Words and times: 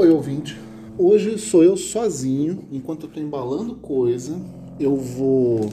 Oi, 0.00 0.08
ouvinte. 0.08 0.58
Hoje 0.96 1.36
sou 1.36 1.62
eu 1.62 1.76
sozinho, 1.76 2.64
enquanto 2.72 3.04
eu 3.04 3.10
tô 3.10 3.20
embalando 3.20 3.74
coisa, 3.74 4.34
eu 4.78 4.96
vou 4.96 5.70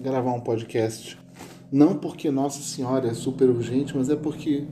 gravar 0.00 0.32
um 0.32 0.40
podcast. 0.40 1.16
Não 1.70 1.94
porque 1.94 2.28
Nossa 2.28 2.60
Senhora 2.60 3.06
é 3.06 3.14
super 3.14 3.48
urgente, 3.48 3.96
mas 3.96 4.10
é 4.10 4.16
porque 4.16 4.64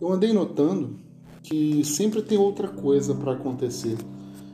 eu 0.00 0.10
andei 0.10 0.32
notando 0.32 0.98
que 1.42 1.84
sempre 1.84 2.22
tem 2.22 2.38
outra 2.38 2.66
coisa 2.66 3.14
para 3.14 3.32
acontecer. 3.32 3.98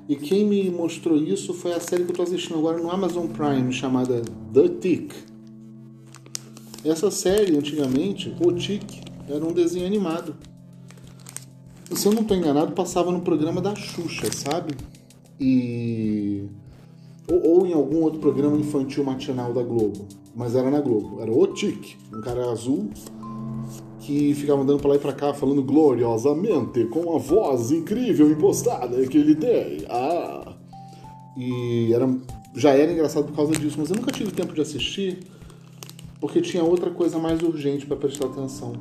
E 0.09 0.17
quem 0.17 0.45
me 0.45 0.69
mostrou 0.69 1.17
isso 1.17 1.55
foi 1.55 1.73
a 1.73 1.79
série 1.79 2.03
que 2.03 2.11
eu 2.11 2.17
tô 2.17 2.23
assistindo 2.25 2.59
agora 2.59 2.77
no 2.77 2.91
Amazon 2.91 3.29
Prime, 3.29 3.73
chamada 3.73 4.21
The 4.53 4.69
Tick. 4.81 5.15
Essa 6.85 7.09
série, 7.09 7.57
antigamente, 7.57 8.35
O 8.45 8.51
Tick, 8.51 9.01
era 9.29 9.45
um 9.45 9.53
desenho 9.53 9.87
animado 9.87 10.35
se 11.97 12.07
eu 12.07 12.13
não 12.13 12.23
estou 12.23 12.37
enganado, 12.37 12.73
passava 12.73 13.11
no 13.11 13.21
programa 13.21 13.61
da 13.61 13.75
Xuxa, 13.75 14.31
sabe? 14.33 14.75
E. 15.39 16.45
Ou, 17.29 17.59
ou, 17.59 17.67
em 17.67 17.73
algum 17.73 18.03
outro 18.03 18.21
programa 18.21 18.57
infantil 18.57 19.05
matinal 19.05 19.53
da 19.53 19.63
Globo. 19.63 20.07
Mas 20.35 20.55
era 20.55 20.71
na 20.71 20.81
Globo. 20.81 21.21
Era 21.21 21.33
o 21.33 21.47
Tic, 21.49 21.97
um 22.13 22.21
cara 22.21 22.51
azul 22.51 22.91
que 24.01 24.35
ficava 24.35 24.63
andando 24.63 24.81
para 24.81 24.91
lá 24.91 24.97
e 24.97 24.99
para 24.99 25.13
cá 25.13 25.35
falando 25.35 25.63
gloriosamente 25.63 26.85
com 26.87 27.15
a 27.15 27.19
voz 27.19 27.71
incrível 27.71 28.31
impostada 28.31 29.07
que 29.07 29.19
ele 29.19 29.35
tem. 29.35 29.85
Ah! 29.89 30.57
E 31.37 31.93
era, 31.93 32.09
já 32.55 32.71
era 32.71 32.93
engraçado 32.93 33.27
por 33.27 33.37
causa 33.37 33.53
disso, 33.53 33.77
mas 33.79 33.91
eu 33.91 33.97
nunca 33.97 34.11
tive 34.11 34.33
tempo 34.33 34.53
de 34.53 34.61
assistir 34.61 35.19
porque 36.21 36.41
tinha 36.41 36.63
outra 36.63 36.91
coisa 36.91 37.19
mais 37.19 37.43
urgente 37.43 37.87
para 37.87 37.97
prestar 37.97 38.27
atenção. 38.27 38.73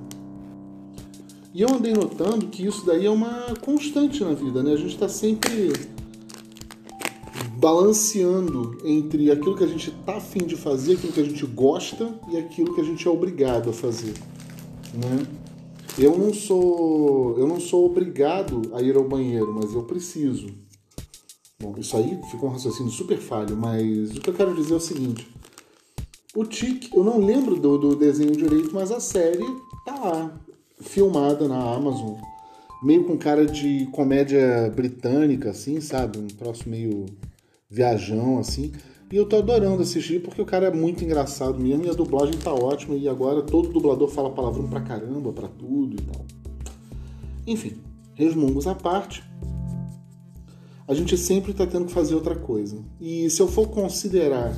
E 1.54 1.62
eu 1.62 1.70
andei 1.70 1.94
notando 1.94 2.48
que 2.48 2.66
isso 2.66 2.86
daí 2.86 3.06
é 3.06 3.10
uma 3.10 3.56
constante 3.62 4.24
na 4.24 4.34
vida, 4.34 4.62
né? 4.62 4.74
A 4.74 4.78
gente 4.78 4.94
está 4.94 5.10
sempre 5.10 5.74
balanceando 7.58 8.78
entre 8.86 9.32
aquilo 9.32 9.58
que 9.58 9.64
a 9.64 9.68
gente 9.68 9.92
tá 10.06 10.18
afim 10.18 10.46
de 10.46 10.56
fazer, 10.56 10.94
aquilo 10.94 11.12
que 11.12 11.20
a 11.20 11.26
gente 11.26 11.46
gosta 11.48 12.20
e 12.32 12.38
aquilo 12.38 12.74
que 12.76 12.82
a 12.82 12.84
gente 12.84 13.08
é 13.08 13.12
obrigado 13.12 13.72
a 13.72 13.74
fazer, 13.74 14.14
né? 14.94 15.28
Eu 15.98 16.18
não 16.18 16.34
sou, 16.34 17.38
eu 17.38 17.48
não 17.48 17.60
sou 17.60 17.88
obrigado 17.88 18.62
a 18.74 18.82
ir 18.82 18.96
ao 18.96 19.04
banheiro, 19.04 19.52
mas 19.54 19.74
eu 19.74 19.84
preciso. 19.84 20.48
Bom, 21.60 21.76
isso 21.78 21.98
aí 21.98 22.18
ficou 22.32 22.48
um 22.48 22.54
raciocínio 22.54 22.92
super 22.92 23.18
falho, 23.18 23.58
mas 23.58 24.12
o 24.16 24.22
que 24.22 24.30
eu 24.30 24.34
quero 24.34 24.54
dizer 24.54 24.76
é 24.76 24.78
o 24.78 24.80
seguinte: 24.80 25.28
o 26.36 26.46
Tic, 26.46 26.94
eu 26.94 27.04
não 27.04 27.18
lembro 27.20 27.60
do, 27.60 27.78
do 27.78 27.96
desenho 27.96 28.32
direito, 28.32 28.70
mas 28.72 28.92
a 28.92 29.00
série 29.00 29.44
tá 29.84 29.96
lá 29.96 30.40
filmada 30.80 31.48
na 31.48 31.58
Amazon, 31.58 32.16
meio 32.82 33.04
com 33.06 33.18
cara 33.18 33.46
de 33.46 33.86
comédia 33.92 34.72
britânica, 34.76 35.50
assim, 35.50 35.82
sabe? 35.82 36.18
Um 36.18 36.28
troço 36.28 36.70
meio 36.70 37.06
viajão, 37.70 38.40
assim. 38.40 38.72
E 39.12 39.16
eu 39.16 39.26
tô 39.26 39.38
adorando 39.38 39.82
assistir 39.82 40.22
porque 40.22 40.42
o 40.42 40.46
cara 40.46 40.68
é 40.68 40.72
muito 40.72 41.04
engraçado 41.04 41.60
mesmo 41.60 41.86
e 41.86 41.90
a 41.90 41.94
dublagem 41.94 42.38
tá 42.38 42.54
ótima 42.54 42.96
e 42.96 43.08
agora 43.08 43.42
todo 43.42 43.70
dublador 43.70 44.08
fala 44.08 44.30
palavrão 44.30 44.70
pra 44.70 44.82
caramba, 44.82 45.34
pra 45.34 45.48
tudo 45.48 45.96
e 45.96 46.06
tal. 46.06 46.26
Enfim, 47.48 47.78
resmungos 48.14 48.68
à 48.68 48.76
parte, 48.76 49.24
a 50.88 50.94
gente 50.94 51.18
sempre 51.18 51.54
tá 51.54 51.66
tendo 51.66 51.86
que 51.86 51.92
fazer 51.92 52.14
outra 52.14 52.36
coisa. 52.36 52.78
E 53.02 53.30
se 53.30 53.42
eu 53.42 53.48
for 53.48 53.68
considerar 53.70 54.54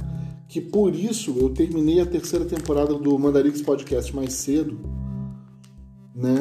que 0.50 0.59
por 0.59 0.94
isso 0.94 1.33
eu 1.38 1.50
terminei 1.50 2.02
a 2.02 2.06
terceira 2.06 2.44
temporada 2.44 2.94
do 2.94 3.17
Mandarix 3.17 3.61
Podcast 3.61 4.13
mais 4.13 4.33
cedo, 4.33 4.78
né? 6.16 6.40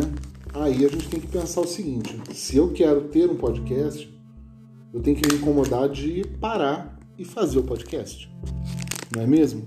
Aí 0.52 0.84
a 0.84 0.88
gente 0.88 1.08
tem 1.08 1.20
que 1.20 1.26
pensar 1.26 1.60
o 1.60 1.66
seguinte: 1.66 2.20
se 2.32 2.56
eu 2.56 2.72
quero 2.72 3.02
ter 3.08 3.30
um 3.30 3.36
podcast, 3.36 4.12
eu 4.92 5.00
tenho 5.00 5.16
que 5.16 5.28
me 5.28 5.40
incomodar 5.40 5.88
de 5.88 6.24
parar 6.40 6.98
e 7.18 7.24
fazer 7.24 7.58
o 7.58 7.62
podcast, 7.62 8.30
não 9.14 9.22
é 9.22 9.26
mesmo? 9.26 9.66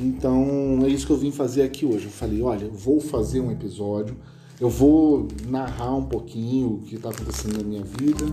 Então 0.00 0.80
é 0.84 0.88
isso 0.88 1.06
que 1.06 1.12
eu 1.12 1.18
vim 1.18 1.30
fazer 1.30 1.62
aqui 1.62 1.84
hoje. 1.84 2.04
Eu 2.06 2.10
falei: 2.10 2.42
olha, 2.42 2.64
eu 2.64 2.72
vou 2.72 3.00
fazer 3.00 3.40
um 3.40 3.50
episódio, 3.50 4.16
eu 4.60 4.68
vou 4.68 5.28
narrar 5.46 5.94
um 5.94 6.04
pouquinho 6.04 6.74
o 6.74 6.78
que 6.82 6.96
está 6.96 7.10
acontecendo 7.10 7.58
na 7.58 7.64
minha 7.64 7.82
vida 7.82 8.24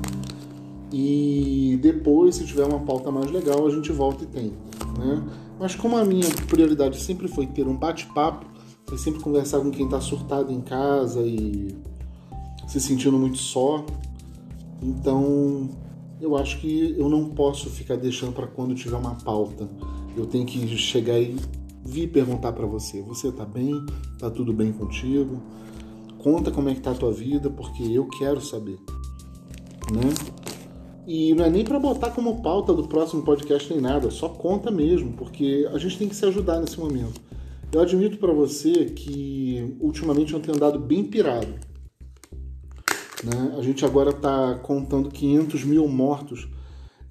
e 0.91 1.77
depois, 1.81 2.35
se 2.35 2.45
tiver 2.45 2.65
uma 2.65 2.79
pauta 2.79 3.11
mais 3.11 3.29
legal, 3.29 3.65
a 3.65 3.69
gente 3.69 3.91
volta 3.91 4.23
e 4.23 4.27
tem, 4.27 4.53
né? 4.97 5.23
Mas 5.59 5.75
como 5.75 5.97
a 5.97 6.03
minha 6.03 6.27
prioridade 6.47 6.99
sempre 6.99 7.27
foi 7.27 7.45
ter 7.45 7.67
um 7.67 7.75
bate-papo 7.75 8.45
sempre 8.97 9.21
conversar 9.21 9.59
com 9.59 9.71
quem 9.71 9.85
está 9.85 10.01
surtado 10.01 10.51
em 10.51 10.61
casa 10.61 11.21
e 11.21 11.75
se 12.67 12.79
sentindo 12.79 13.17
muito 13.17 13.37
só. 13.37 13.85
Então, 14.81 15.69
eu 16.21 16.35
acho 16.37 16.59
que 16.59 16.95
eu 16.97 17.09
não 17.09 17.29
posso 17.29 17.69
ficar 17.69 17.95
deixando 17.95 18.33
para 18.33 18.47
quando 18.47 18.75
tiver 18.75 18.97
uma 18.97 19.15
pauta. 19.15 19.69
Eu 20.15 20.25
tenho 20.25 20.45
que 20.45 20.67
chegar 20.77 21.19
e 21.19 21.35
vir 21.83 22.07
perguntar 22.07 22.53
para 22.53 22.65
você: 22.65 23.01
você 23.01 23.31
tá 23.31 23.45
bem? 23.45 23.85
Tá 24.17 24.29
tudo 24.29 24.53
bem 24.53 24.71
contigo? 24.71 25.41
Conta 26.17 26.51
como 26.51 26.69
é 26.69 26.75
que 26.75 26.81
tá 26.81 26.91
a 26.91 26.95
tua 26.95 27.13
vida, 27.13 27.49
porque 27.49 27.83
eu 27.83 28.05
quero 28.07 28.41
saber, 28.41 28.77
né? 29.91 30.39
E 31.07 31.33
não 31.33 31.45
é 31.45 31.49
nem 31.49 31.63
para 31.63 31.79
botar 31.79 32.11
como 32.11 32.41
pauta 32.41 32.73
do 32.73 32.87
próximo 32.87 33.23
podcast 33.23 33.71
nem 33.71 33.81
nada, 33.81 34.11
só 34.11 34.29
conta 34.29 34.69
mesmo, 34.69 35.13
porque 35.13 35.67
a 35.73 35.77
gente 35.77 35.97
tem 35.97 36.09
que 36.09 36.15
se 36.15 36.25
ajudar 36.25 36.59
nesse 36.59 36.79
momento. 36.79 37.19
Eu 37.71 37.81
admito 37.81 38.17
para 38.17 38.33
você 38.33 38.85
que 38.85 39.75
ultimamente 39.79 40.33
eu 40.33 40.39
tenho 40.39 40.55
andado 40.55 40.79
bem 40.79 41.03
pirado. 41.03 41.53
Né? 43.23 43.55
A 43.57 43.61
gente 43.61 43.85
agora 43.85 44.09
está 44.09 44.55
contando 44.55 45.09
500 45.09 45.63
mil 45.65 45.87
mortos 45.87 46.47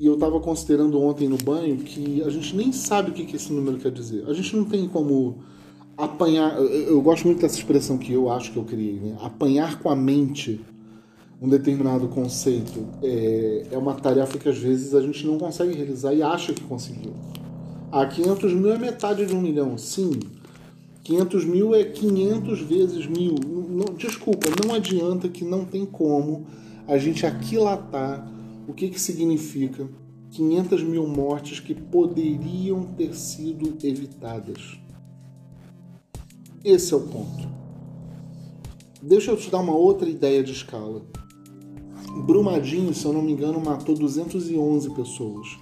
e 0.01 0.07
eu 0.07 0.15
estava 0.15 0.41
considerando 0.41 1.01
ontem 1.01 1.29
no 1.29 1.37
banho 1.37 1.77
que 1.77 2.23
a 2.23 2.31
gente 2.31 2.57
nem 2.57 2.73
sabe 2.73 3.11
o 3.11 3.15
que, 3.15 3.25
que 3.25 3.37
esse 3.37 3.53
número 3.53 3.79
quer 3.79 3.93
dizer. 3.93 4.25
A 4.27 4.33
gente 4.33 4.57
não 4.57 4.65
tem 4.65 4.89
como 4.89 5.39
apanhar. 5.97 6.57
Eu, 6.59 7.01
gosto 7.03 7.27
muito 7.27 7.41
dessa 7.41 7.57
expressão 7.57 7.97
que 7.97 8.13
eu 8.13 8.29
acho 8.29 8.51
que 8.53 8.59
eu 8.59 8.65
criei, 8.65 8.99
né? 8.99 9.17
apanhar 9.21 9.79
com 9.79 9.91
a 9.91 9.95
mente 9.95 10.61
um 11.41 11.49
determinado 11.49 12.09
conceito 12.09 12.85
é, 13.01 13.69
é 13.71 13.79
uma 13.79 13.95
tarefa 13.95 14.37
que 14.39 14.49
às 14.49 14.59
vezes 14.59 14.93
a 14.93 15.01
gente 15.01 15.25
não 15.25 15.39
consegue 15.39 15.73
realizar 15.73 16.13
e 16.13 16.21
acha 16.21 16.53
que 16.53 16.63
conseguiu. 16.63 17.13
Ah, 17.93 18.07
500 18.07 18.53
mil 18.55 18.73
é 18.73 18.79
metade 18.79 19.25
de 19.25 19.33
um 19.33 19.41
milhão, 19.41 19.79
sim. 19.79 20.19
500 21.03 21.45
mil 21.45 21.75
é 21.75 21.85
500 21.85 22.61
vezes 22.61 23.07
mil. 23.07 23.35
Não, 23.43 23.95
desculpa, 23.95 24.49
não 24.65 24.75
adianta 24.75 25.29
que 25.29 25.45
não 25.45 25.65
tem 25.65 25.87
como 25.87 26.47
a 26.87 26.99
gente 26.99 27.25
aquilatar 27.25 28.31
o 28.67 28.73
que, 28.73 28.89
que 28.89 29.01
significa 29.01 29.89
500 30.31 30.83
mil 30.83 31.07
mortes 31.07 31.61
que 31.61 31.75
poderiam 31.75 32.83
ter 32.85 33.15
sido 33.15 33.77
evitadas. 33.83 34.79
Esse 36.65 36.93
é 36.93 36.97
o 36.97 37.01
ponto. 37.01 37.49
Deixa 39.01 39.31
eu 39.31 39.37
te 39.37 39.51
dar 39.51 39.61
uma 39.61 39.75
outra 39.75 40.09
ideia 40.09 40.43
de 40.43 40.53
escala. 40.53 41.03
Brumadinho, 42.27 42.93
se 42.93 43.05
eu 43.05 43.13
não 43.13 43.23
me 43.23 43.33
engano, 43.33 43.61
matou 43.61 43.95
211 43.95 44.91
pessoas. 44.91 45.57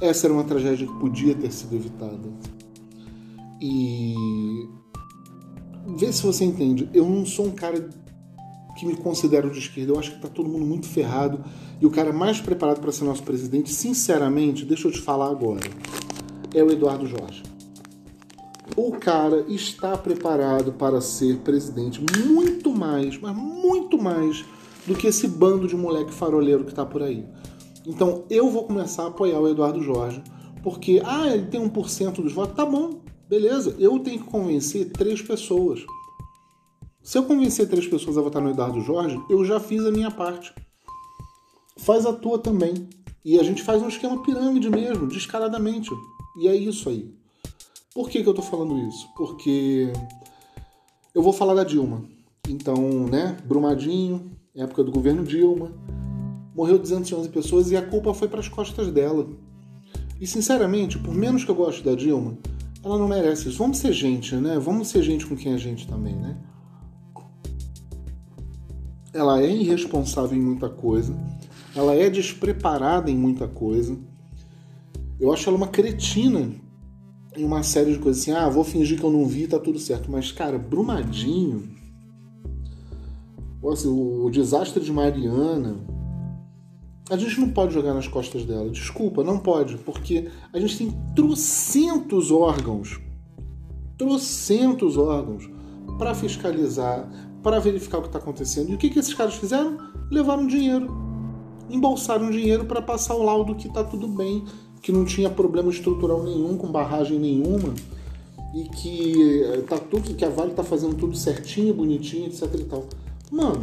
Essa 0.00 0.26
era 0.26 0.34
uma 0.34 0.44
tragédia 0.44 0.86
que 0.86 0.98
podia 1.00 1.34
ter 1.34 1.50
sido 1.50 1.74
evitada. 1.74 2.32
E 3.60 4.14
vê 5.96 6.12
se 6.12 6.22
você 6.22 6.44
entende. 6.44 6.88
Eu 6.92 7.08
não 7.08 7.24
sou 7.24 7.46
um 7.46 7.50
cara 7.50 7.88
que 8.76 8.86
me 8.86 8.96
considero 8.96 9.50
de 9.50 9.58
esquerda. 9.58 9.92
Eu 9.92 9.98
acho 9.98 10.12
que 10.12 10.20
tá 10.20 10.28
todo 10.28 10.48
mundo 10.48 10.64
muito 10.64 10.86
ferrado. 10.86 11.44
E 11.80 11.86
o 11.86 11.90
cara 11.90 12.12
mais 12.12 12.40
preparado 12.40 12.80
para 12.80 12.92
ser 12.92 13.04
nosso 13.04 13.22
presidente, 13.22 13.72
sinceramente, 13.72 14.64
deixa 14.64 14.88
eu 14.88 14.92
te 14.92 15.00
falar 15.00 15.30
agora, 15.30 15.68
é 16.54 16.62
o 16.62 16.70
Eduardo 16.70 17.06
Jorge. 17.06 17.42
O 18.76 18.92
cara 18.92 19.44
está 19.48 19.96
preparado 19.96 20.72
para 20.72 21.00
ser 21.00 21.38
presidente 21.38 22.00
muito 22.28 22.70
mais, 22.70 23.18
mas 23.18 23.34
muito 23.34 24.00
mais 24.00 24.44
do 24.86 24.94
que 24.94 25.06
esse 25.06 25.26
bando 25.26 25.66
de 25.66 25.76
moleque 25.76 26.12
faroleiro 26.12 26.64
que 26.64 26.70
está 26.70 26.84
por 26.84 27.02
aí. 27.02 27.24
Então 27.86 28.24
eu 28.28 28.50
vou 28.50 28.64
começar 28.64 29.04
a 29.04 29.08
apoiar 29.08 29.40
o 29.40 29.48
Eduardo 29.48 29.82
Jorge, 29.82 30.22
porque, 30.62 31.00
ah, 31.04 31.26
ele 31.28 31.46
tem 31.46 31.60
1% 31.60 32.22
dos 32.22 32.32
votos, 32.32 32.54
tá 32.54 32.64
bom, 32.64 33.00
Beleza, 33.28 33.76
eu 33.78 33.98
tenho 33.98 34.20
que 34.20 34.30
convencer 34.30 34.90
três 34.90 35.20
pessoas. 35.20 35.84
Se 37.02 37.18
eu 37.18 37.24
convencer 37.24 37.68
três 37.68 37.86
pessoas 37.86 38.16
a 38.16 38.22
votar 38.22 38.40
no 38.40 38.50
Eduardo 38.50 38.80
Jorge, 38.80 39.20
eu 39.28 39.44
já 39.44 39.60
fiz 39.60 39.84
a 39.84 39.90
minha 39.90 40.10
parte. 40.10 40.54
Faz 41.76 42.06
a 42.06 42.12
tua 42.12 42.38
também. 42.38 42.88
E 43.22 43.38
a 43.38 43.42
gente 43.42 43.62
faz 43.62 43.82
um 43.82 43.88
esquema 43.88 44.22
pirâmide 44.22 44.70
mesmo, 44.70 45.06
descaradamente. 45.06 45.90
E 46.40 46.48
é 46.48 46.56
isso 46.56 46.88
aí. 46.88 47.14
Por 47.94 48.08
que, 48.08 48.22
que 48.22 48.28
eu 48.28 48.34
tô 48.34 48.40
falando 48.40 48.78
isso? 48.88 49.06
Porque 49.14 49.92
eu 51.14 51.22
vou 51.22 51.32
falar 51.32 51.54
da 51.54 51.64
Dilma. 51.64 52.04
Então, 52.48 53.06
né, 53.08 53.36
Brumadinho, 53.44 54.30
época 54.54 54.82
do 54.82 54.90
governo 54.90 55.22
Dilma, 55.22 55.72
morreu 56.54 56.78
211 56.78 57.28
pessoas 57.28 57.70
e 57.70 57.76
a 57.76 57.82
culpa 57.82 58.14
foi 58.14 58.28
para 58.28 58.40
as 58.40 58.48
costas 58.48 58.90
dela. 58.90 59.28
E 60.18 60.26
sinceramente, 60.26 60.98
por 60.98 61.14
menos 61.14 61.44
que 61.44 61.50
eu 61.50 61.54
goste 61.54 61.84
da 61.84 61.94
Dilma, 61.94 62.38
ela 62.84 62.98
não 62.98 63.08
merece 63.08 63.48
isso. 63.48 63.58
Vamos 63.58 63.78
ser 63.78 63.92
gente, 63.92 64.34
né? 64.36 64.58
Vamos 64.58 64.88
ser 64.88 65.02
gente 65.02 65.26
com 65.26 65.36
quem 65.36 65.54
a 65.54 65.58
gente 65.58 65.86
também, 65.86 66.14
né? 66.14 66.36
Ela 69.12 69.42
é 69.42 69.50
irresponsável 69.50 70.36
em 70.36 70.40
muita 70.40 70.68
coisa. 70.68 71.16
ela 71.74 71.94
é 71.94 72.08
despreparada 72.10 73.10
em 73.10 73.16
muita 73.16 73.46
coisa. 73.46 73.96
Eu 75.18 75.32
acho 75.32 75.48
ela 75.48 75.56
uma 75.56 75.68
cretina 75.68 76.50
em 77.36 77.44
uma 77.44 77.62
série 77.62 77.92
de 77.92 77.98
coisas 77.98 78.22
assim. 78.22 78.32
Ah, 78.32 78.48
vou 78.48 78.64
fingir 78.64 78.98
que 78.98 79.04
eu 79.04 79.10
não 79.10 79.26
vi, 79.26 79.46
tá 79.46 79.58
tudo 79.58 79.78
certo. 79.78 80.10
Mas, 80.10 80.32
cara, 80.32 80.58
Brumadinho, 80.58 81.68
assim, 83.72 83.88
o 83.88 84.30
desastre 84.30 84.82
de 84.82 84.92
Mariana, 84.92 85.76
a 87.10 87.16
gente 87.16 87.40
não 87.40 87.50
pode 87.50 87.72
jogar 87.72 87.94
nas 87.94 88.06
costas 88.06 88.44
dela. 88.44 88.68
Desculpa, 88.70 89.24
não 89.24 89.38
pode, 89.38 89.76
porque 89.78 90.28
a 90.52 90.60
gente 90.60 90.76
tem 90.76 90.90
trocentos 91.14 92.30
órgãos, 92.30 93.00
trocentos 93.96 94.96
órgãos 94.96 95.48
para 95.96 96.14
fiscalizar, 96.14 97.08
para 97.42 97.58
verificar 97.58 97.98
o 97.98 98.02
que 98.02 98.08
está 98.08 98.18
acontecendo. 98.18 98.70
E 98.70 98.74
o 98.74 98.78
que, 98.78 98.90
que 98.90 98.98
esses 98.98 99.14
caras 99.14 99.34
fizeram? 99.34 99.78
Levaram 100.10 100.46
dinheiro, 100.46 100.88
embolsaram 101.70 102.30
dinheiro 102.30 102.64
para 102.66 102.82
passar 102.82 103.14
o 103.14 103.22
laudo 103.22 103.54
que 103.54 103.68
está 103.68 103.82
tudo 103.82 104.06
bem, 104.06 104.44
que 104.82 104.92
não 104.92 105.04
tinha 105.04 105.30
problema 105.30 105.70
estrutural 105.70 106.22
nenhum, 106.22 106.56
com 106.56 106.70
barragem 106.70 107.18
nenhuma, 107.18 107.74
e 108.54 108.64
que 108.68 109.42
eh, 109.42 109.62
tá 109.62 109.78
tudo, 109.78 110.14
que 110.14 110.24
a 110.24 110.28
Vale 110.28 110.50
está 110.50 110.62
fazendo 110.62 110.94
tudo 110.94 111.16
certinho, 111.16 111.74
bonitinho, 111.74 112.26
etc 112.26 112.54
e 112.54 112.64
tal. 112.64 112.86
Mano, 113.30 113.60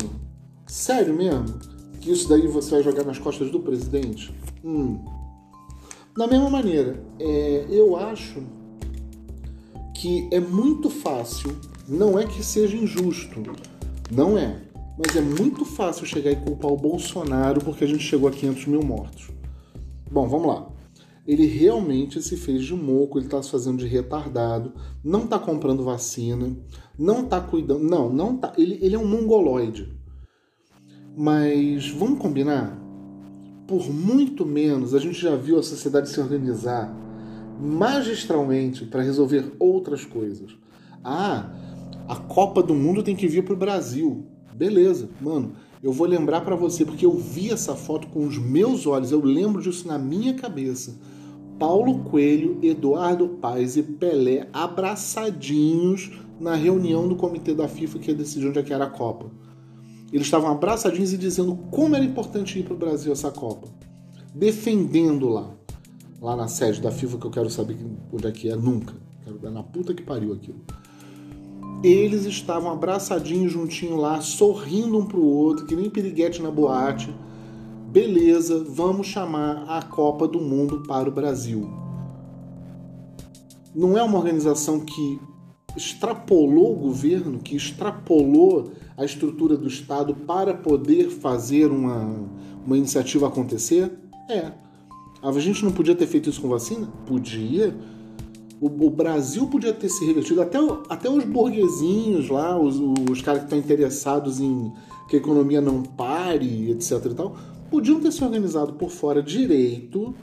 sério 0.68 1.13
mesmo? 1.15 1.75
Que 2.06 2.12
isso 2.12 2.30
daí 2.30 2.46
você 2.46 2.69
vai 2.69 2.84
jogar 2.84 3.04
nas 3.04 3.18
costas 3.18 3.50
do 3.50 3.60
presidente? 3.60 4.31
Hum. 4.63 5.04
Da 6.16 6.28
mesma 6.28 6.52
maneira, 6.52 7.04
é, 7.19 7.66
eu 7.68 7.96
acho 7.96 8.44
que 9.96 10.30
é 10.31 10.40
muito 10.40 10.88
fácil, 10.88 11.57
não 11.88 12.19
é 12.19 12.28
que 12.28 12.46
seja 12.46 12.78
injusto, 12.78 13.42
não 14.12 14.38
é, 14.38 14.62
mas 14.96 15.16
é 15.16 15.22
muito 15.22 15.66
fácil 15.66 16.06
chegar 16.06 16.30
e 16.30 16.36
culpar 16.36 16.72
o 16.72 16.78
Bolsonaro 16.78 17.60
porque 17.62 17.86
a 17.86 17.88
gente 17.88 18.04
chegou 18.04 18.30
a 18.30 18.31
500 18.31 18.68
mil 18.68 18.84
mortos. 18.84 19.31
Bom, 20.12 20.28
vamos 20.28 20.46
lá. 20.46 20.69
Ele 21.25 21.48
realmente 21.48 22.22
se 22.22 22.38
fez 22.38 22.63
de 22.63 22.75
moco, 22.75 23.18
ele 23.18 23.25
está 23.25 23.42
se 23.42 23.50
fazendo 23.50 23.80
de 23.80 23.88
retardado, 23.88 24.74
não 25.04 25.24
está 25.24 25.40
comprando 25.40 25.84
vacina, 25.84 26.56
não 27.00 27.24
está 27.24 27.42
cuidando. 27.42 27.84
Não, 27.84 28.13
não 28.13 28.38
tá. 28.38 28.54
Ele, 28.60 28.78
ele 28.80 28.94
é 28.94 29.00
um 29.00 29.07
mongoloide. 29.07 30.05
Mas 31.17 31.89
vamos 31.89 32.19
combinar? 32.19 32.77
Por 33.67 33.89
muito 33.89 34.45
menos 34.45 34.94
a 34.94 35.00
gente 35.00 35.19
já 35.19 35.35
viu 35.35 35.57
a 35.57 35.63
sociedade 35.63 36.09
se 36.09 36.19
organizar 36.19 36.94
magistralmente 37.59 38.85
para 38.85 39.01
resolver 39.01 39.53
outras 39.57 40.03
coisas. 40.03 40.51
Ah, 41.03 41.50
a 42.07 42.15
Copa 42.15 42.62
do 42.62 42.75
Mundo 42.75 43.01
tem 43.01 43.15
que 43.15 43.27
vir 43.27 43.45
para 43.45 43.53
o 43.53 43.57
Brasil. 43.57 44.25
Beleza, 44.53 45.09
mano. 45.21 45.53
Eu 45.81 45.91
vou 45.91 46.07
lembrar 46.07 46.41
para 46.41 46.56
você 46.56 46.83
porque 46.83 47.06
eu 47.06 47.13
vi 47.13 47.51
essa 47.51 47.75
foto 47.75 48.07
com 48.07 48.25
os 48.25 48.38
meus 48.38 48.85
olhos. 48.85 49.11
Eu 49.11 49.23
lembro 49.23 49.61
disso 49.61 49.88
na 49.88 49.97
minha 49.97 50.33
cabeça. 50.33 50.97
Paulo 51.57 52.00
Coelho, 52.00 52.59
Eduardo 52.61 53.27
Paes 53.27 53.77
e 53.77 53.83
Pelé 53.83 54.50
abraçadinhos 54.51 56.11
na 56.39 56.56
reunião 56.56 57.07
do 57.07 57.15
comitê 57.15 57.53
da 57.53 57.68
FIFA 57.68 58.00
que 58.00 58.13
decidiu 58.13 58.50
onde 58.50 58.59
é 58.59 58.63
que 58.63 58.73
era 58.73 58.85
a 58.85 58.89
Copa. 58.89 59.31
Eles 60.15 60.27
estavam 60.27 60.50
abraçadinhos 60.50 61.12
e 61.12 61.17
dizendo 61.17 61.57
como 61.69 61.94
era 61.94 62.06
importante 62.06 62.57
ir 62.57 62.63
para 62.63 62.73
o 62.73 62.77
Brasil 62.77 63.12
essa 63.12 63.29
Copa. 63.29 63.67
Defendendo 64.33 65.27
lá. 65.27 65.50
Lá 66.21 66.38
na 66.38 66.47
sede 66.47 66.79
da 66.79 66.89
FIFA, 66.89 67.17
que 67.17 67.27
eu 67.27 67.31
quero 67.31 67.50
saber 67.50 67.75
onde 68.13 68.25
é 68.25 68.31
que 68.31 68.50
é 68.50 68.56
nunca. 68.56 68.94
Quero 69.25 69.38
ver 69.38 69.51
na 69.51 69.62
puta 69.62 69.94
que 69.94 70.01
pariu 70.01 70.31
aquilo. 70.31 70.62
Eles 71.83 72.23
estavam 72.23 72.71
abraçadinhos 72.71 73.51
juntinho 73.51 73.97
lá, 73.97 74.21
sorrindo 74.21 74.97
um 74.97 75.06
pro 75.06 75.21
outro, 75.21 75.65
que 75.65 75.75
nem 75.75 75.89
piriguete 75.89 76.41
na 76.41 76.50
boate. 76.50 77.13
Beleza, 77.91 78.63
vamos 78.69 79.07
chamar 79.07 79.65
a 79.68 79.81
Copa 79.81 80.29
do 80.29 80.39
Mundo 80.39 80.83
para 80.88 81.09
o 81.09 81.11
Brasil. 81.11 81.69
Não 83.75 83.97
é 83.97 84.01
uma 84.01 84.18
organização 84.18 84.79
que 84.79 85.19
extrapolou 85.75 86.74
o 86.74 86.80
governo, 86.80 87.39
que 87.39 87.56
extrapolou 87.56 88.72
a 88.98 89.04
estrutura 89.04 89.57
do 89.57 89.68
Estado 89.68 90.16
para 90.16 90.54
poder 90.54 91.10
fazer 91.10 91.68
uma, 91.68 92.27
uma 92.66 92.77
iniciativa 92.77 93.27
acontecer? 93.27 93.92
É. 94.30 94.51
A 95.22 95.31
gente 95.39 95.63
não 95.66 95.72
podia 95.72 95.95
ter 95.95 96.07
feito 96.07 96.30
isso 96.30 96.42
com 96.42 96.50
vacina? 96.50 96.88
Podia. 97.06 97.75
O, 98.62 98.68
o 98.68 98.89
Brasil 98.89 99.48
podia 99.48 99.74
ter 99.74 99.89
se 99.89 100.06
revertido, 100.06 100.42
até, 100.42 100.57
até 100.88 101.10
os 101.10 101.24
burguesinhos 101.25 102.30
lá, 102.30 102.57
os, 102.57 102.80
os 103.10 103.21
caras 103.21 103.42
que 103.42 103.48
estão 103.48 103.60
interessados 103.60 104.39
em 104.39 104.71
que 105.10 105.16
a 105.18 105.19
economia 105.19 105.62
não 105.62 105.83
pare, 105.83 106.71
etc 106.71 107.06
e 107.06 107.13
tal, 107.13 107.36
podiam 107.69 108.00
ter 108.00 108.12
se 108.12 108.24
organizado 108.24 108.74
por 108.74 108.89
fora 108.89 109.21
direito, 109.21 110.16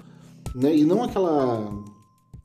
né? 0.55 0.75
E 0.75 0.85
não 0.85 1.03
aquela 1.03 1.73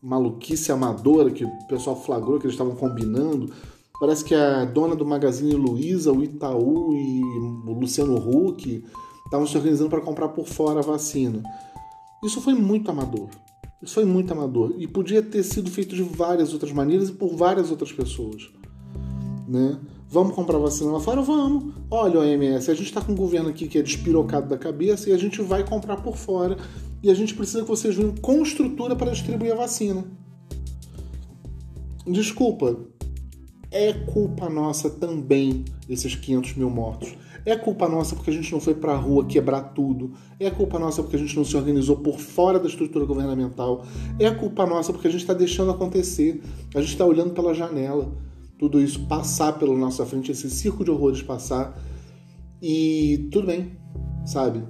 maluquice 0.01 0.71
amadora 0.71 1.31
que 1.31 1.43
o 1.43 1.67
pessoal 1.67 1.95
flagrou 1.95 2.39
que 2.39 2.45
eles 2.45 2.53
estavam 2.53 2.75
combinando. 2.75 3.51
Parece 3.99 4.23
que 4.23 4.35
a 4.35 4.63
dona 4.65 4.95
do 4.95 5.05
Magazine 5.05 5.53
Luiza, 5.53 6.11
o 6.11 6.23
Itaú 6.23 6.93
e 6.93 7.21
o 7.65 7.73
Luciano 7.73 8.15
Huck 8.15 8.83
estavam 9.25 9.47
se 9.47 9.57
organizando 9.57 9.89
para 9.89 10.01
comprar 10.01 10.29
por 10.29 10.47
fora 10.47 10.79
a 10.79 10.83
vacina. 10.83 11.41
Isso 12.23 12.39
foi 12.41 12.53
muito 12.53 12.89
amador. 12.91 13.29
Isso 13.81 13.95
foi 13.95 14.05
muito 14.05 14.31
amador. 14.31 14.73
E 14.77 14.87
podia 14.87 15.21
ter 15.21 15.43
sido 15.43 15.69
feito 15.69 15.95
de 15.95 16.03
várias 16.03 16.53
outras 16.53 16.71
maneiras 16.71 17.09
e 17.09 17.13
por 17.13 17.35
várias 17.35 17.69
outras 17.71 17.91
pessoas. 17.91 18.49
Né? 19.47 19.79
Vamos 20.09 20.33
comprar 20.33 20.57
vacina 20.57 20.91
lá 20.91 20.99
fora? 20.99 21.21
Vamos. 21.21 21.73
Olha, 21.91 22.19
OMS, 22.19 22.71
a 22.71 22.73
gente 22.73 22.87
está 22.87 23.01
com 23.01 23.11
um 23.11 23.15
governo 23.15 23.49
aqui 23.49 23.67
que 23.67 23.77
é 23.77 23.81
despirocado 23.81 24.47
da 24.47 24.57
cabeça 24.57 25.09
e 25.09 25.13
a 25.13 25.17
gente 25.17 25.41
vai 25.41 25.63
comprar 25.63 25.97
por 25.97 26.15
fora 26.15 26.57
e 27.01 27.09
a 27.09 27.13
gente 27.13 27.33
precisa 27.33 27.61
que 27.61 27.67
vocês 27.67 27.95
venham 27.95 28.15
com 28.15 28.41
estrutura 28.41 28.95
para 28.95 29.11
distribuir 29.11 29.53
a 29.53 29.55
vacina. 29.55 30.05
Desculpa, 32.05 32.77
é 33.69 33.93
culpa 33.93 34.49
nossa 34.49 34.89
também 34.89 35.65
esses 35.89 36.15
500 36.15 36.55
mil 36.55 36.69
mortos. 36.69 37.15
É 37.45 37.55
culpa 37.55 37.87
nossa 37.87 38.15
porque 38.15 38.29
a 38.29 38.33
gente 38.33 38.51
não 38.51 38.59
foi 38.59 38.73
para 38.73 38.93
a 38.93 38.97
rua 38.97 39.25
quebrar 39.25 39.61
tudo. 39.73 40.11
É 40.39 40.49
culpa 40.49 40.77
nossa 40.77 41.01
porque 41.01 41.15
a 41.15 41.19
gente 41.19 41.35
não 41.35 41.45
se 41.45 41.55
organizou 41.55 41.97
por 41.97 42.19
fora 42.19 42.59
da 42.59 42.67
estrutura 42.67 43.05
governamental. 43.05 43.85
É 44.19 44.29
culpa 44.31 44.65
nossa 44.65 44.91
porque 44.91 45.07
a 45.07 45.11
gente 45.11 45.21
está 45.21 45.33
deixando 45.33 45.71
acontecer. 45.71 46.41
A 46.75 46.81
gente 46.81 46.91
está 46.91 47.05
olhando 47.05 47.33
pela 47.33 47.53
janela. 47.53 48.11
Tudo 48.59 48.81
isso 48.81 49.07
passar 49.07 49.53
pela 49.53 49.75
nossa 49.75 50.05
frente, 50.05 50.31
esse 50.31 50.49
circo 50.49 50.83
de 50.83 50.91
horrores 50.91 51.21
passar. 51.21 51.81
E 52.61 53.29
tudo 53.31 53.47
bem, 53.47 53.71
sabe? 54.25 54.63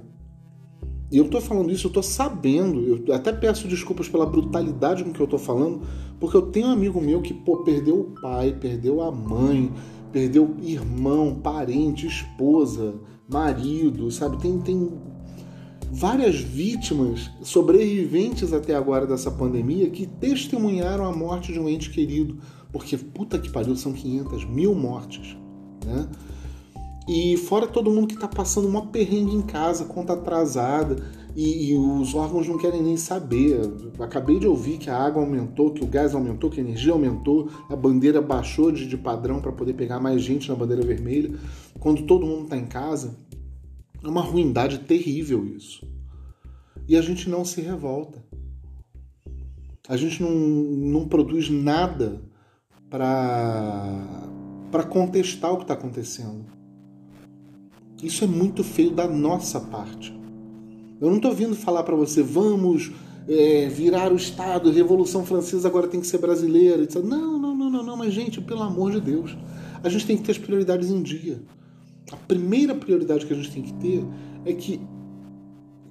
E 1.10 1.16
eu 1.16 1.28
tô 1.28 1.40
falando 1.40 1.70
isso, 1.70 1.86
eu 1.86 1.92
tô 1.92 2.02
sabendo, 2.02 2.80
eu 3.06 3.14
até 3.14 3.32
peço 3.32 3.66
desculpas 3.66 4.08
pela 4.08 4.26
brutalidade 4.26 5.02
com 5.02 5.12
que 5.12 5.20
eu 5.20 5.26
tô 5.26 5.38
falando, 5.38 5.80
porque 6.20 6.36
eu 6.36 6.42
tenho 6.42 6.66
um 6.66 6.72
amigo 6.72 7.00
meu 7.00 7.22
que, 7.22 7.32
pô, 7.32 7.58
perdeu 7.64 8.00
o 8.00 8.20
pai, 8.20 8.54
perdeu 8.60 9.00
a 9.00 9.10
mãe, 9.10 9.72
perdeu 10.12 10.54
irmão, 10.60 11.34
parente, 11.34 12.06
esposa, 12.06 12.94
marido, 13.26 14.10
sabe? 14.10 14.38
Tem, 14.38 14.58
tem 14.58 14.92
várias 15.90 16.36
vítimas, 16.40 17.30
sobreviventes 17.42 18.52
até 18.52 18.74
agora 18.74 19.06
dessa 19.06 19.30
pandemia, 19.30 19.88
que 19.88 20.06
testemunharam 20.06 21.06
a 21.06 21.16
morte 21.16 21.54
de 21.54 21.58
um 21.58 21.68
ente 21.68 21.88
querido, 21.88 22.36
porque 22.70 22.98
puta 22.98 23.38
que 23.38 23.50
pariu, 23.50 23.74
são 23.76 23.94
500 23.94 24.44
mil 24.44 24.74
mortes, 24.74 25.38
né? 25.86 26.06
E 27.08 27.38
fora 27.38 27.66
todo 27.66 27.90
mundo 27.90 28.08
que 28.08 28.14
está 28.14 28.28
passando 28.28 28.68
uma 28.68 28.86
perrengue 28.88 29.34
em 29.34 29.40
casa, 29.40 29.86
conta 29.86 30.12
atrasada, 30.12 31.02
e, 31.34 31.70
e, 31.70 31.76
os 31.76 32.14
órgãos 32.14 32.46
não 32.46 32.58
querem 32.58 32.82
nem 32.82 32.98
saber. 32.98 33.60
Acabei 33.98 34.38
de 34.38 34.46
ouvir 34.46 34.76
que 34.76 34.90
a 34.90 34.98
água 34.98 35.22
aumentou, 35.22 35.72
que 35.72 35.82
o 35.82 35.86
gás 35.86 36.14
aumentou, 36.14 36.50
que 36.50 36.60
a 36.60 36.64
energia 36.64 36.92
aumentou, 36.92 37.48
a 37.70 37.76
bandeira 37.76 38.20
baixou 38.20 38.70
de, 38.70 38.86
de 38.86 38.96
padrão 38.96 39.40
para 39.40 39.52
poder 39.52 39.72
pegar 39.72 40.00
mais 40.00 40.20
gente 40.20 40.48
na 40.48 40.54
bandeira 40.54 40.84
vermelha. 40.84 41.32
Quando 41.78 42.02
todo 42.02 42.26
mundo 42.26 42.44
está 42.44 42.56
em 42.58 42.66
casa, 42.66 43.16
é 44.04 44.08
uma 44.08 44.20
ruindade 44.20 44.80
terrível 44.80 45.46
isso. 45.46 45.86
E 46.86 46.96
a 46.96 47.00
gente 47.00 47.30
não 47.30 47.44
se 47.44 47.60
revolta. 47.60 48.22
A 49.88 49.96
gente 49.96 50.22
não, 50.22 50.30
não 50.30 51.08
produz 51.08 51.48
nada 51.48 52.20
para 52.90 54.82
contestar 54.90 55.52
o 55.52 55.56
que 55.56 55.62
está 55.62 55.74
acontecendo. 55.74 56.57
Isso 58.02 58.24
é 58.24 58.26
muito 58.26 58.62
feio 58.62 58.90
da 58.90 59.06
nossa 59.08 59.60
parte. 59.60 60.16
Eu 61.00 61.08
não 61.08 61.16
estou 61.16 61.32
vindo 61.32 61.54
falar 61.54 61.82
para 61.82 61.96
você, 61.96 62.22
vamos 62.22 62.92
é, 63.28 63.68
virar 63.68 64.12
o 64.12 64.16
Estado, 64.16 64.70
Revolução 64.70 65.24
Francesa 65.24 65.68
agora 65.68 65.86
tem 65.86 66.00
que 66.00 66.06
ser 66.06 66.18
brasileira. 66.18 66.86
Não, 67.04 67.38
não, 67.38 67.54
não, 67.54 67.70
não, 67.70 67.82
não, 67.84 67.96
mas 67.96 68.12
gente, 68.12 68.40
pelo 68.40 68.62
amor 68.62 68.92
de 68.92 69.00
Deus, 69.00 69.36
a 69.82 69.88
gente 69.88 70.06
tem 70.06 70.16
que 70.16 70.22
ter 70.22 70.32
as 70.32 70.38
prioridades 70.38 70.90
em 70.90 71.02
dia. 71.02 71.42
A 72.10 72.16
primeira 72.16 72.74
prioridade 72.74 73.26
que 73.26 73.32
a 73.32 73.36
gente 73.36 73.50
tem 73.50 73.62
que 73.62 73.72
ter 73.74 74.04
é 74.44 74.52
que 74.52 74.80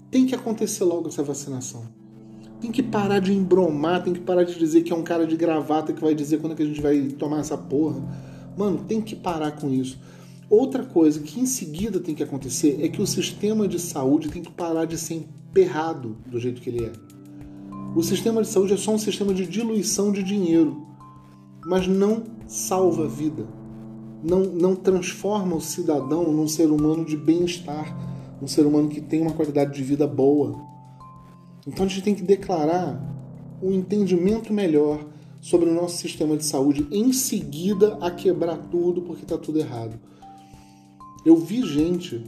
tem 0.09 0.25
que 0.25 0.33
acontecer 0.33 0.83
logo 0.83 1.07
essa 1.07 1.21
vacinação. 1.21 1.83
Tem 2.59 2.71
que 2.71 2.81
parar 2.81 3.19
de 3.19 3.31
embromar, 3.31 4.03
tem 4.03 4.13
que 4.13 4.21
parar 4.21 4.43
de 4.43 4.57
dizer 4.57 4.81
que 4.81 4.91
é 4.91 4.95
um 4.95 5.03
cara 5.03 5.27
de 5.27 5.37
gravata 5.37 5.93
que 5.93 6.01
vai 6.01 6.15
dizer 6.15 6.39
quando 6.39 6.53
é 6.53 6.55
que 6.55 6.63
a 6.63 6.65
gente 6.65 6.81
vai 6.81 7.01
tomar 7.01 7.39
essa 7.39 7.57
porra. 7.57 8.01
Mano, 8.57 8.79
tem 8.87 8.99
que 8.99 9.15
parar 9.15 9.51
com 9.51 9.69
isso. 9.69 9.99
Outra 10.49 10.85
coisa 10.85 11.19
que 11.19 11.39
em 11.39 11.45
seguida 11.45 11.99
tem 11.99 12.15
que 12.15 12.23
acontecer 12.23 12.79
é 12.81 12.87
que 12.87 13.01
o 13.01 13.07
sistema 13.07 13.67
de 13.67 13.79
saúde 13.79 14.29
tem 14.29 14.41
que 14.41 14.51
parar 14.51 14.85
de 14.85 14.97
ser 14.97 15.15
emperrado 15.15 16.15
do 16.25 16.39
jeito 16.39 16.61
que 16.61 16.69
ele 16.69 16.85
é. 16.85 16.91
O 17.93 18.01
sistema 18.01 18.41
de 18.41 18.47
saúde 18.47 18.73
é 18.73 18.77
só 18.77 18.93
um 18.93 18.97
sistema 18.97 19.33
de 19.33 19.45
diluição 19.45 20.11
de 20.11 20.23
dinheiro, 20.23 20.85
mas 21.65 21.85
não 21.87 22.23
salva 22.47 23.05
a 23.05 23.07
vida. 23.07 23.45
Não, 24.23 24.39
não 24.39 24.75
transforma 24.75 25.55
o 25.55 25.61
cidadão 25.61 26.31
num 26.31 26.47
ser 26.47 26.71
humano 26.71 27.03
de 27.03 27.17
bem-estar, 27.17 27.95
um 28.41 28.47
ser 28.47 28.65
humano 28.65 28.87
que 28.87 29.01
tem 29.01 29.21
uma 29.21 29.33
qualidade 29.33 29.73
de 29.73 29.83
vida 29.83 30.07
boa. 30.07 30.61
Então 31.67 31.85
a 31.85 31.89
gente 31.89 32.03
tem 32.03 32.15
que 32.15 32.23
declarar 32.23 33.03
um 33.61 33.73
entendimento 33.73 34.53
melhor 34.53 35.03
sobre 35.41 35.69
o 35.69 35.73
nosso 35.73 35.97
sistema 35.97 36.37
de 36.37 36.45
saúde 36.45 36.87
em 36.91 37.11
seguida 37.11 37.97
a 37.99 38.09
quebrar 38.09 38.57
tudo 38.71 39.01
porque 39.01 39.23
está 39.23 39.37
tudo 39.37 39.59
errado. 39.59 39.99
Eu 41.25 41.35
vi 41.35 41.61
gente 41.61 42.23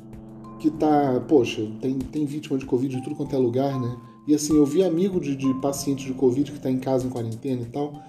que 0.59 0.69
tá, 0.69 1.23
poxa, 1.27 1.65
tem, 1.81 1.97
tem 1.97 2.25
vítima 2.25 2.57
de 2.57 2.65
Covid 2.65 2.97
em 2.97 3.01
tudo 3.01 3.15
quanto 3.15 3.35
é 3.35 3.39
lugar, 3.39 3.79
né? 3.79 3.97
E 4.27 4.35
assim, 4.35 4.55
eu 4.55 4.65
vi 4.65 4.83
amigo 4.83 5.19
de, 5.19 5.35
de 5.35 5.53
paciente 5.55 6.05
de 6.05 6.13
Covid 6.13 6.51
que 6.51 6.57
está 6.57 6.69
em 6.69 6.77
casa 6.77 7.07
em 7.07 7.09
quarentena 7.09 7.61
e 7.61 7.65
tal, 7.65 8.03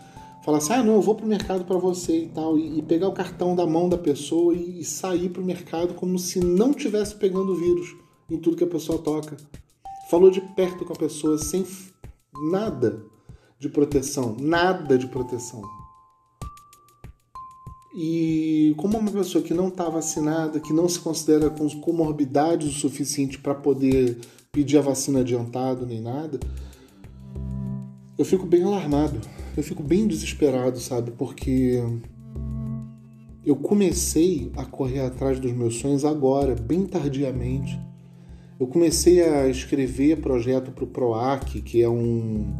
falar 0.44 0.58
assim: 0.58 0.72
ah, 0.72 0.82
não, 0.82 0.94
eu 0.94 1.00
vou 1.00 1.14
pro 1.14 1.26
mercado 1.26 1.64
para 1.64 1.78
você 1.78 2.25
e 2.25 2.28
tal, 2.28 2.58
e, 2.58 2.78
e, 2.78 2.82
pegar 2.82 3.08
o 3.08 3.12
cartão 3.12 3.54
da 3.54 3.66
mão 3.66 3.88
da 3.88 3.96
pessoa 3.96 4.54
e, 4.54 4.80
e 4.80 4.84
sair 4.84 5.30
pro 5.30 5.44
mercado 5.44 5.94
como 5.94 6.18
se 6.18 6.40
não 6.40 6.75
tivesse 6.75 7.14
pegando 7.14 7.54
vírus 7.54 7.96
em 8.28 8.37
tudo 8.37 8.56
que 8.56 8.64
a 8.64 8.66
pessoa 8.66 8.99
toca. 8.99 9.37
Falou 10.10 10.30
de 10.30 10.40
perto 10.40 10.84
com 10.84 10.92
a 10.92 10.96
pessoa 10.96 11.38
sem 11.38 11.64
nada 12.50 13.02
de 13.58 13.68
proteção, 13.68 14.37
nada 14.38 14.99
de 14.99 15.06
proteção. 15.06 15.79
E 17.94 18.73
como 18.76 18.99
uma 18.99 19.11
pessoa 19.11 19.42
que 19.42 19.52
não 19.52 19.68
está 19.68 19.88
vacinada, 19.88 20.61
que 20.61 20.73
não 20.73 20.88
se 20.88 21.00
considera 21.00 21.50
com 21.50 21.68
comorbidades 21.80 22.68
o 22.68 22.78
suficiente 22.78 23.38
para 23.38 23.54
poder 23.54 24.18
pedir 24.52 24.78
a 24.78 24.82
vacina 24.82 25.20
adiantado 25.20 25.85
nem 25.85 26.00
nada, 26.00 26.38
eu 28.16 28.25
fico 28.25 28.47
bem 28.47 28.62
alarmado, 28.62 29.20
eu 29.56 29.62
fico 29.62 29.82
bem 29.82 30.06
desesperado, 30.06 30.78
sabe? 30.78 31.11
Porque 31.11 31.82
eu 33.44 33.56
comecei 33.56 34.52
a 34.56 34.64
correr 34.64 35.00
atrás 35.00 35.40
dos 35.40 35.52
meus 35.52 35.76
sonhos 35.76 36.04
agora, 36.04 36.54
bem 36.54 36.85
tardiamente. 36.85 37.80
Eu 38.59 38.66
comecei 38.66 39.23
a 39.23 39.49
escrever 39.49 40.20
projeto 40.20 40.70
para 40.70 40.85
o 40.85 40.87
PROAC, 40.87 41.62
que 41.62 41.82
é 41.82 41.88
um, 41.88 42.54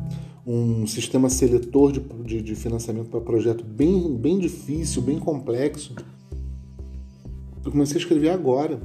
um 0.47 0.87
sistema 0.87 1.29
seletor 1.29 1.93
de, 1.93 2.01
de, 2.01 2.43
de 2.43 2.55
financiamento 2.55 3.09
para 3.09 3.21
projeto 3.21 3.65
bem, 3.65 4.17
bem 4.17 4.39
difícil, 4.39 5.03
bem 5.03 5.19
complexo. 5.19 5.95
Eu 7.65 7.71
comecei 7.71 7.97
a 7.97 8.01
escrever 8.01 8.31
agora. 8.31 8.81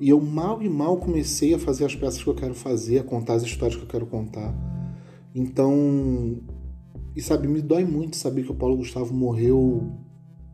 E 0.00 0.08
eu 0.08 0.20
mal 0.20 0.62
e 0.62 0.68
mal 0.68 0.96
comecei 0.96 1.54
a 1.54 1.58
fazer 1.58 1.84
as 1.84 1.94
peças 1.94 2.22
que 2.22 2.28
eu 2.28 2.34
quero 2.34 2.54
fazer, 2.54 2.98
a 2.98 3.04
contar 3.04 3.34
as 3.34 3.42
histórias 3.42 3.76
que 3.76 3.84
eu 3.84 3.88
quero 3.88 4.06
contar. 4.06 4.54
Então, 5.34 6.38
e 7.14 7.20
sabe, 7.20 7.46
me 7.46 7.60
dói 7.60 7.84
muito 7.84 8.16
saber 8.16 8.44
que 8.44 8.50
o 8.50 8.54
Paulo 8.54 8.76
Gustavo 8.76 9.14
morreu 9.14 9.92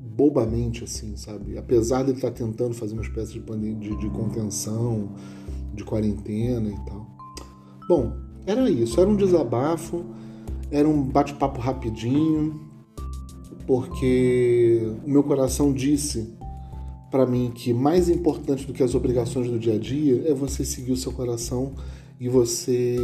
bobamente, 0.00 0.82
assim, 0.82 1.16
sabe? 1.16 1.56
Apesar 1.56 2.02
de 2.02 2.10
ele 2.10 2.18
estar 2.18 2.30
tentando 2.30 2.74
fazer 2.74 2.94
uma 2.94 3.02
espécie 3.02 3.38
de, 3.38 3.74
de, 3.74 3.96
de 3.96 4.10
contenção, 4.10 5.10
de 5.74 5.84
quarentena 5.84 6.68
e 6.68 6.84
tal. 6.84 7.06
Bom, 7.88 8.25
era 8.46 8.70
isso, 8.70 9.00
era 9.00 9.10
um 9.10 9.16
desabafo, 9.16 10.04
era 10.70 10.88
um 10.88 11.02
bate-papo 11.02 11.60
rapidinho, 11.60 12.60
porque 13.66 14.80
o 15.04 15.10
meu 15.10 15.22
coração 15.24 15.72
disse 15.72 16.32
para 17.10 17.26
mim 17.26 17.50
que 17.52 17.74
mais 17.74 18.08
importante 18.08 18.64
do 18.64 18.72
que 18.72 18.82
as 18.82 18.94
obrigações 18.94 19.50
do 19.50 19.58
dia 19.58 19.74
a 19.74 19.78
dia 19.78 20.22
é 20.26 20.32
você 20.32 20.64
seguir 20.64 20.92
o 20.92 20.96
seu 20.96 21.10
coração 21.12 21.74
e 22.20 22.28
você 22.28 22.96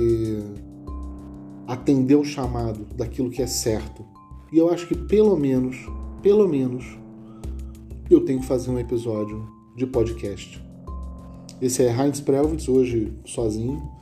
atender 1.66 2.14
o 2.14 2.24
chamado 2.24 2.86
daquilo 2.94 3.30
que 3.30 3.42
é 3.42 3.46
certo. 3.46 4.04
E 4.52 4.58
eu 4.58 4.70
acho 4.70 4.86
que 4.86 4.94
pelo 4.94 5.36
menos, 5.36 5.76
pelo 6.22 6.46
menos, 6.46 6.84
eu 8.08 8.24
tenho 8.24 8.40
que 8.40 8.46
fazer 8.46 8.70
um 8.70 8.78
episódio 8.78 9.48
de 9.76 9.86
podcast. 9.86 10.62
Esse 11.60 11.82
é 11.82 11.90
Heinz 11.90 12.20
Prelwitz, 12.20 12.68
hoje 12.68 13.12
sozinho 13.24 14.01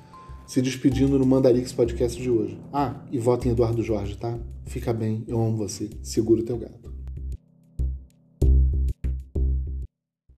se 0.50 0.60
despedindo 0.60 1.16
no 1.16 1.24
Mandarix 1.24 1.72
Podcast 1.72 2.20
de 2.20 2.28
hoje. 2.28 2.58
Ah, 2.72 3.04
e 3.12 3.20
votem 3.20 3.52
Eduardo 3.52 3.84
Jorge, 3.84 4.16
tá? 4.16 4.36
Fica 4.66 4.92
bem, 4.92 5.22
eu 5.28 5.40
amo 5.40 5.56
você. 5.56 5.88
Segura 6.02 6.40
o 6.40 6.44
teu 6.44 6.58
gato. 6.58 6.89